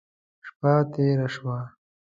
[0.45, 1.57] شپه تېره شوه.